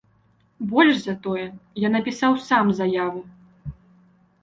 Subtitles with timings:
[0.71, 1.45] Больш за тое,
[1.85, 3.25] я напісаў сам заяву.